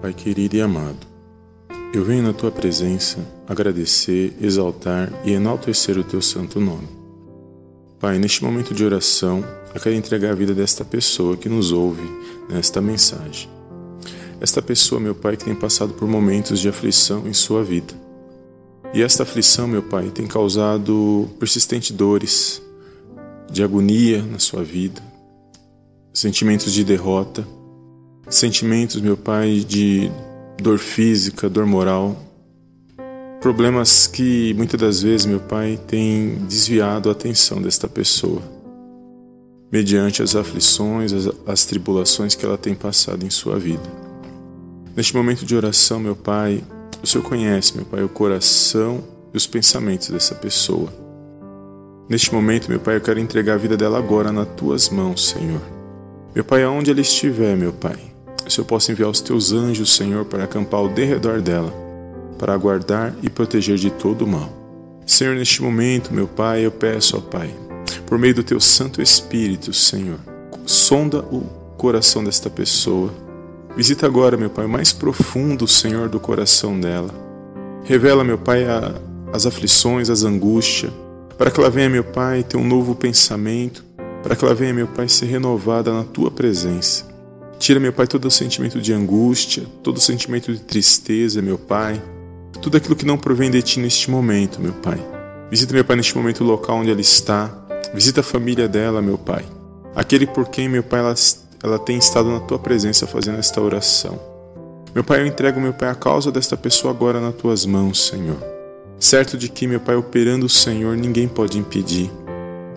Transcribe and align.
Pai 0.00 0.12
querido 0.12 0.54
e 0.56 0.60
amado, 0.60 1.06
eu 1.92 2.04
venho 2.04 2.22
na 2.22 2.34
tua 2.34 2.50
presença 2.50 3.18
agradecer, 3.48 4.36
exaltar 4.40 5.10
e 5.24 5.32
enaltecer 5.32 5.98
o 5.98 6.04
teu 6.04 6.20
santo 6.20 6.60
nome. 6.60 6.86
Pai, 7.98 8.18
neste 8.18 8.44
momento 8.44 8.74
de 8.74 8.84
oração, 8.84 9.42
eu 9.74 9.80
quero 9.80 9.94
entregar 9.94 10.32
a 10.32 10.34
vida 10.34 10.54
desta 10.54 10.84
pessoa 10.84 11.36
que 11.36 11.48
nos 11.48 11.72
ouve 11.72 12.02
nesta 12.50 12.80
mensagem. 12.80 13.48
Esta 14.38 14.60
pessoa, 14.60 15.00
meu 15.00 15.14
Pai, 15.14 15.34
que 15.34 15.46
tem 15.46 15.54
passado 15.54 15.94
por 15.94 16.06
momentos 16.06 16.60
de 16.60 16.68
aflição 16.68 17.26
em 17.26 17.32
sua 17.32 17.64
vida. 17.64 17.94
E 18.92 19.02
esta 19.02 19.22
aflição, 19.22 19.66
meu 19.66 19.82
Pai, 19.82 20.10
tem 20.10 20.26
causado 20.26 21.30
persistentes 21.38 21.90
dores, 21.90 22.62
de 23.50 23.62
agonia 23.62 24.22
na 24.22 24.38
sua 24.38 24.62
vida, 24.62 25.00
sentimentos 26.12 26.70
de 26.72 26.84
derrota, 26.84 27.46
sentimentos, 28.28 29.00
meu 29.00 29.16
Pai, 29.16 29.64
de 29.66 30.10
dor 30.60 30.78
física, 30.78 31.48
dor 31.48 31.66
moral, 31.66 32.16
problemas 33.40 34.06
que 34.06 34.54
muitas 34.54 34.80
das 34.80 35.02
vezes, 35.02 35.26
meu 35.26 35.40
Pai, 35.40 35.78
tem 35.86 36.36
desviado 36.46 37.08
a 37.08 37.12
atenção 37.12 37.60
desta 37.60 37.86
pessoa, 37.86 38.42
mediante 39.70 40.22
as 40.22 40.34
aflições, 40.34 41.12
as, 41.12 41.28
as 41.46 41.64
tribulações 41.64 42.34
que 42.34 42.44
ela 42.44 42.58
tem 42.58 42.74
passado 42.74 43.24
em 43.24 43.30
sua 43.30 43.58
vida. 43.58 44.06
Neste 44.96 45.14
momento 45.14 45.44
de 45.44 45.54
oração, 45.54 46.00
meu 46.00 46.16
Pai, 46.16 46.64
o 47.02 47.06
Senhor 47.06 47.22
conhece, 47.22 47.76
meu 47.76 47.84
Pai, 47.84 48.02
o 48.02 48.08
coração 48.08 49.04
e 49.32 49.36
os 49.36 49.46
pensamentos 49.46 50.08
dessa 50.08 50.34
pessoa. 50.34 50.92
Neste 52.08 52.32
momento, 52.32 52.68
meu 52.68 52.80
Pai, 52.80 52.96
eu 52.96 53.00
quero 53.00 53.20
entregar 53.20 53.54
a 53.54 53.58
vida 53.58 53.76
dela 53.76 53.98
agora 53.98 54.32
nas 54.32 54.48
tuas 54.56 54.88
mãos, 54.88 55.28
Senhor. 55.28 55.60
Meu 56.34 56.44
Pai, 56.44 56.62
aonde 56.62 56.90
ela 56.90 57.00
estiver, 57.00 57.56
meu 57.56 57.72
Pai, 57.72 58.15
se 58.48 58.58
eu 58.58 58.64
posso 58.64 58.92
enviar 58.92 59.10
os 59.10 59.20
teus 59.20 59.52
anjos, 59.52 59.94
Senhor, 59.94 60.24
para 60.24 60.44
acampar 60.44 60.80
ao 60.80 60.88
derredor 60.88 61.40
dela, 61.40 61.72
para 62.38 62.56
guardar 62.56 63.14
e 63.22 63.28
proteger 63.28 63.76
de 63.76 63.90
todo 63.90 64.22
o 64.22 64.26
mal. 64.26 64.50
Senhor, 65.06 65.34
neste 65.36 65.62
momento, 65.62 66.12
meu 66.12 66.26
Pai, 66.26 66.66
eu 66.66 66.70
peço, 66.70 67.16
ó 67.16 67.20
Pai, 67.20 67.54
por 68.06 68.18
meio 68.18 68.34
do 68.34 68.42
teu 68.42 68.60
Santo 68.60 69.00
Espírito, 69.00 69.72
Senhor, 69.72 70.18
sonda 70.64 71.20
o 71.20 71.40
coração 71.76 72.24
desta 72.24 72.50
pessoa. 72.50 73.12
Visita 73.76 74.06
agora, 74.06 74.36
meu 74.36 74.50
Pai, 74.50 74.64
o 74.64 74.68
mais 74.68 74.92
profundo, 74.92 75.68
Senhor, 75.68 76.08
do 76.08 76.18
coração 76.18 76.78
dela. 76.80 77.10
Revela, 77.84 78.24
meu 78.24 78.38
Pai, 78.38 78.64
a, 78.64 78.94
as 79.32 79.46
aflições, 79.46 80.10
as 80.10 80.24
angústias, 80.24 80.92
para 81.38 81.50
que 81.50 81.60
ela 81.60 81.70
venha, 81.70 81.88
meu 81.88 82.04
Pai, 82.04 82.42
ter 82.42 82.56
um 82.56 82.66
novo 82.66 82.94
pensamento, 82.94 83.84
para 84.22 84.34
que 84.34 84.44
ela 84.44 84.54
venha, 84.54 84.74
meu 84.74 84.88
Pai, 84.88 85.08
ser 85.08 85.26
renovada 85.26 85.92
na 85.92 86.02
tua 86.02 86.30
presença. 86.30 87.15
Tira, 87.58 87.80
meu 87.80 87.92
Pai, 87.92 88.06
todo 88.06 88.30
sentimento 88.30 88.80
de 88.80 88.92
angústia, 88.92 89.64
todo 89.82 90.00
sentimento 90.00 90.52
de 90.52 90.60
tristeza, 90.60 91.40
meu 91.40 91.58
Pai. 91.58 92.02
Tudo 92.60 92.76
aquilo 92.76 92.94
que 92.94 93.06
não 93.06 93.16
provém 93.16 93.50
de 93.50 93.62
Ti 93.62 93.80
neste 93.80 94.10
momento, 94.10 94.60
meu 94.60 94.72
Pai. 94.72 94.98
Visita, 95.50 95.72
meu 95.72 95.84
Pai, 95.84 95.96
neste 95.96 96.16
momento 96.16 96.42
o 96.42 96.46
local 96.46 96.78
onde 96.78 96.90
ela 96.90 97.00
está. 97.00 97.50
Visita 97.94 98.20
a 98.20 98.24
família 98.24 98.68
dela, 98.68 99.00
meu 99.00 99.16
Pai. 99.16 99.44
Aquele 99.94 100.26
por 100.26 100.48
quem, 100.48 100.68
meu 100.68 100.82
Pai, 100.82 101.00
ela, 101.00 101.14
ela 101.62 101.78
tem 101.78 101.96
estado 101.96 102.28
na 102.28 102.40
Tua 102.40 102.58
presença 102.58 103.06
fazendo 103.06 103.38
esta 103.38 103.60
oração. 103.60 104.20
Meu 104.94 105.02
Pai, 105.02 105.20
eu 105.20 105.26
entrego, 105.26 105.60
meu 105.60 105.72
Pai, 105.72 105.88
a 105.88 105.94
causa 105.94 106.30
desta 106.30 106.56
pessoa 106.56 106.92
agora 106.92 107.20
nas 107.20 107.34
Tuas 107.34 107.64
mãos, 107.64 108.06
Senhor. 108.06 108.38
Certo 108.98 109.36
de 109.36 109.48
que, 109.48 109.66
meu 109.66 109.80
Pai, 109.80 109.94
operando 109.94 110.46
o 110.46 110.50
Senhor, 110.50 110.96
ninguém 110.96 111.28
pode 111.28 111.58
impedir. 111.58 112.10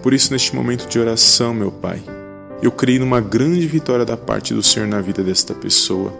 Por 0.02 0.14
isso, 0.14 0.32
neste 0.32 0.56
momento 0.56 0.88
de 0.88 1.00
oração, 1.00 1.54
meu 1.54 1.72
Pai, 1.72 2.02
eu 2.62 2.72
creio 2.72 3.00
numa 3.00 3.22
grande 3.22 3.66
vitória 3.68 4.06
da 4.06 4.18
parte 4.18 4.54
do 4.54 4.62
Senhor 4.62 4.88
na 4.88 5.00
vida 5.00 5.24
desta 5.24 5.54
pessoa. 5.54 6.14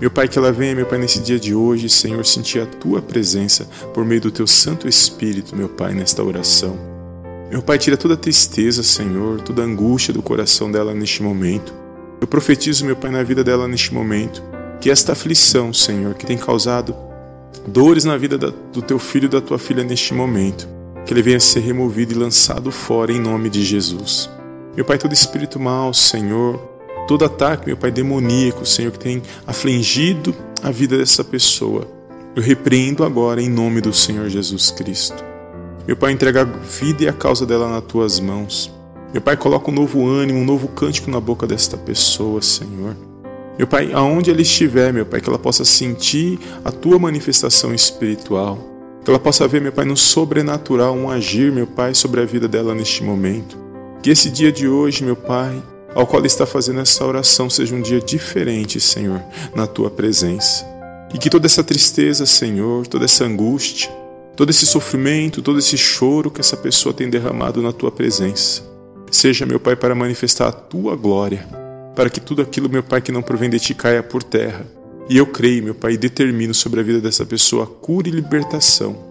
Meu 0.00 0.10
Pai, 0.10 0.28
que 0.28 0.38
ela 0.38 0.52
venha, 0.52 0.74
meu 0.74 0.86
Pai, 0.86 0.98
nesse 0.98 1.20
dia 1.20 1.38
de 1.38 1.54
hoje, 1.54 1.88
Senhor, 1.88 2.24
sentir 2.24 2.60
a 2.60 2.66
Tua 2.66 3.00
presença 3.02 3.68
por 3.94 4.04
meio 4.04 4.20
do 4.20 4.30
Teu 4.30 4.46
Santo 4.46 4.88
Espírito, 4.88 5.54
meu 5.56 5.68
Pai, 5.68 5.94
nesta 5.94 6.22
oração. 6.22 6.78
Meu 7.50 7.62
Pai, 7.62 7.78
tira 7.78 7.96
toda 7.96 8.14
a 8.14 8.16
tristeza, 8.16 8.82
Senhor, 8.82 9.40
toda 9.40 9.62
a 9.62 9.64
angústia 9.64 10.12
do 10.12 10.22
coração 10.22 10.70
dela 10.70 10.94
neste 10.94 11.22
momento. 11.22 11.72
Eu 12.20 12.26
profetizo, 12.26 12.84
meu 12.84 12.96
Pai, 12.96 13.10
na 13.10 13.22
vida 13.22 13.44
dela 13.44 13.68
neste 13.68 13.92
momento, 13.92 14.42
que 14.80 14.90
esta 14.90 15.12
aflição, 15.12 15.72
Senhor, 15.72 16.14
que 16.14 16.26
tem 16.26 16.36
causado 16.36 16.94
dores 17.66 18.04
na 18.04 18.16
vida 18.16 18.36
do 18.36 18.82
Teu 18.82 18.98
filho 18.98 19.26
e 19.26 19.30
da 19.30 19.40
Tua 19.40 19.58
filha 19.58 19.84
neste 19.84 20.12
momento, 20.12 20.68
que 21.06 21.12
ele 21.12 21.22
venha 21.22 21.40
ser 21.40 21.60
removido 21.60 22.12
e 22.12 22.16
lançado 22.16 22.70
fora 22.70 23.12
em 23.12 23.20
nome 23.20 23.48
de 23.48 23.62
Jesus. 23.62 24.28
Meu 24.76 24.84
Pai, 24.84 24.98
todo 24.98 25.14
espírito 25.14 25.58
mal, 25.58 25.94
Senhor, 25.94 26.58
todo 27.08 27.24
ataque, 27.24 27.66
meu 27.66 27.78
Pai, 27.78 27.90
demoníaco, 27.90 28.66
Senhor, 28.66 28.92
que 28.92 28.98
tem 28.98 29.22
afligido 29.46 30.34
a 30.62 30.70
vida 30.70 30.98
dessa 30.98 31.24
pessoa, 31.24 31.88
eu 32.36 32.42
repreendo 32.42 33.02
agora 33.02 33.40
em 33.40 33.48
nome 33.48 33.80
do 33.80 33.90
Senhor 33.90 34.28
Jesus 34.28 34.70
Cristo. 34.70 35.24
Meu 35.86 35.96
Pai, 35.96 36.12
entrega 36.12 36.42
a 36.42 36.44
vida 36.44 37.04
e 37.04 37.08
a 37.08 37.12
causa 37.14 37.46
dela 37.46 37.70
nas 37.70 37.84
tuas 37.84 38.20
mãos. 38.20 38.70
Meu 39.14 39.22
Pai, 39.22 39.34
coloca 39.34 39.70
um 39.70 39.74
novo 39.74 40.06
ânimo, 40.06 40.40
um 40.40 40.44
novo 40.44 40.68
cântico 40.68 41.10
na 41.10 41.20
boca 41.20 41.46
desta 41.46 41.78
pessoa, 41.78 42.42
Senhor. 42.42 42.94
Meu 43.56 43.66
Pai, 43.66 43.94
aonde 43.94 44.30
ela 44.30 44.42
estiver, 44.42 44.92
meu 44.92 45.06
Pai, 45.06 45.22
que 45.22 45.28
ela 45.30 45.38
possa 45.38 45.64
sentir 45.64 46.38
a 46.62 46.70
tua 46.70 46.98
manifestação 46.98 47.72
espiritual. 47.74 48.58
Que 49.02 49.10
ela 49.10 49.18
possa 49.18 49.48
ver, 49.48 49.62
meu 49.62 49.72
Pai, 49.72 49.86
no 49.86 49.96
sobrenatural 49.96 50.94
um 50.94 51.08
agir, 51.08 51.50
meu 51.50 51.66
Pai, 51.66 51.94
sobre 51.94 52.20
a 52.20 52.26
vida 52.26 52.46
dela 52.46 52.74
neste 52.74 53.02
momento. 53.02 53.64
Que 54.06 54.12
esse 54.12 54.30
dia 54.30 54.52
de 54.52 54.68
hoje, 54.68 55.02
meu 55.02 55.16
Pai, 55.16 55.60
ao 55.92 56.06
qual 56.06 56.24
está 56.24 56.46
fazendo 56.46 56.78
essa 56.78 57.04
oração, 57.04 57.50
seja 57.50 57.74
um 57.74 57.82
dia 57.82 57.98
diferente, 58.00 58.78
Senhor, 58.78 59.20
na 59.52 59.66
tua 59.66 59.90
presença. 59.90 60.64
E 61.12 61.18
que 61.18 61.28
toda 61.28 61.46
essa 61.46 61.64
tristeza, 61.64 62.24
Senhor, 62.24 62.86
toda 62.86 63.04
essa 63.04 63.24
angústia, 63.24 63.90
todo 64.36 64.50
esse 64.50 64.64
sofrimento, 64.64 65.42
todo 65.42 65.58
esse 65.58 65.76
choro 65.76 66.30
que 66.30 66.40
essa 66.40 66.56
pessoa 66.56 66.94
tem 66.94 67.10
derramado 67.10 67.60
na 67.60 67.72
tua 67.72 67.90
presença, 67.90 68.62
seja, 69.10 69.44
meu 69.44 69.58
Pai, 69.58 69.74
para 69.74 69.92
manifestar 69.92 70.46
a 70.46 70.52
tua 70.52 70.94
glória, 70.94 71.44
para 71.96 72.08
que 72.08 72.20
tudo 72.20 72.42
aquilo, 72.42 72.70
meu 72.70 72.84
Pai, 72.84 73.00
que 73.00 73.10
não 73.10 73.22
provém 73.22 73.50
de 73.50 73.58
ti 73.58 73.74
caia 73.74 74.04
por 74.04 74.22
terra. 74.22 74.64
E 75.10 75.16
eu 75.16 75.26
creio, 75.26 75.64
meu 75.64 75.74
Pai, 75.74 75.94
e 75.94 75.98
determino 75.98 76.54
sobre 76.54 76.78
a 76.78 76.84
vida 76.84 77.00
dessa 77.00 77.26
pessoa 77.26 77.66
cura 77.66 78.06
e 78.06 78.12
libertação 78.12 79.05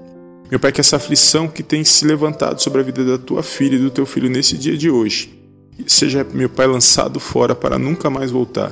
meu 0.49 0.59
Pai, 0.59 0.71
que 0.71 0.79
essa 0.79 0.97
aflição 0.97 1.47
que 1.47 1.63
tem 1.63 1.83
se 1.83 2.05
levantado 2.05 2.61
sobre 2.61 2.81
a 2.81 2.83
vida 2.83 3.03
da 3.03 3.17
tua 3.17 3.41
filha 3.41 3.75
e 3.75 3.79
do 3.79 3.89
teu 3.89 4.05
filho 4.05 4.29
nesse 4.29 4.57
dia 4.57 4.77
de 4.77 4.89
hoje, 4.89 5.37
seja, 5.87 6.25
meu 6.33 6.49
Pai, 6.49 6.67
lançado 6.67 7.19
fora 7.19 7.55
para 7.55 7.79
nunca 7.79 8.09
mais 8.09 8.31
voltar. 8.31 8.71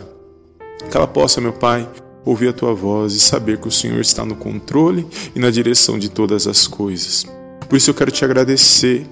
Que 0.89 0.95
ela 0.95 1.07
possa, 1.07 1.41
meu 1.41 1.53
Pai, 1.53 1.89
ouvir 2.23 2.49
a 2.49 2.53
tua 2.53 2.73
voz 2.73 3.13
e 3.13 3.19
saber 3.19 3.57
que 3.57 3.67
o 3.67 3.71
Senhor 3.71 3.99
está 3.99 4.23
no 4.23 4.35
controle 4.35 5.05
e 5.35 5.39
na 5.39 5.49
direção 5.49 5.97
de 5.97 6.09
todas 6.09 6.47
as 6.47 6.67
coisas. 6.67 7.25
Por 7.67 7.75
isso 7.75 7.89
eu 7.89 7.95
quero 7.95 8.11
te 8.11 8.23
agradecer, 8.23 9.05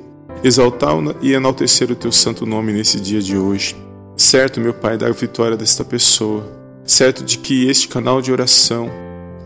exaltar 0.43 0.93
e 1.21 1.33
enaltecer 1.33 1.91
o 1.91 1.95
teu 1.95 2.11
santo 2.11 2.45
nome 2.45 2.71
nesse 2.71 2.99
dia 2.99 3.21
de 3.21 3.37
hoje. 3.37 3.75
Certo, 4.15 4.59
meu 4.59 4.73
Pai, 4.73 4.97
da 4.97 5.09
vitória 5.09 5.57
desta 5.57 5.83
pessoa. 5.83 6.45
Certo 6.85 7.23
de 7.23 7.37
que 7.37 7.67
este 7.67 7.87
canal 7.87 8.21
de 8.21 8.31
oração 8.31 8.89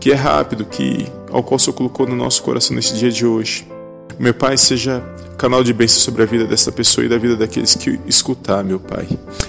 que 0.00 0.12
é 0.12 0.14
rápido, 0.14 0.64
que 0.64 1.06
ao 1.30 1.42
qual 1.42 1.56
o 1.56 1.58
Senhor 1.58 1.74
colocou 1.74 2.06
no 2.06 2.16
nosso 2.16 2.42
coração 2.42 2.74
nesse 2.74 2.94
dia 2.94 3.10
de 3.10 3.26
hoje. 3.26 3.66
Meu 4.18 4.34
Pai, 4.34 4.56
seja 4.56 5.02
canal 5.36 5.62
de 5.62 5.72
bênção 5.72 6.00
sobre 6.00 6.22
a 6.22 6.26
vida 6.26 6.46
desta 6.46 6.72
pessoa 6.72 7.04
e 7.04 7.08
da 7.08 7.18
vida 7.18 7.36
daqueles 7.36 7.74
que 7.74 8.00
escutar, 8.06 8.64
meu 8.64 8.80
Pai, 8.80 9.06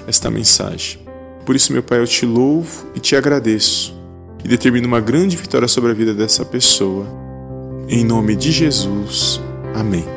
esta 0.07 0.29
mensagem. 0.29 0.99
Por 1.45 1.55
isso, 1.55 1.71
meu 1.71 1.81
Pai, 1.81 1.99
eu 1.99 2.07
te 2.07 2.25
louvo 2.25 2.87
e 2.93 2.99
te 2.99 3.15
agradeço 3.15 3.95
e 4.43 4.47
determino 4.47 4.87
uma 4.87 4.99
grande 4.99 5.37
vitória 5.37 5.67
sobre 5.67 5.91
a 5.91 5.93
vida 5.93 6.13
dessa 6.13 6.43
pessoa. 6.43 7.05
Em 7.87 8.03
nome 8.03 8.35
de 8.35 8.51
Jesus. 8.51 9.41
Amém. 9.73 10.16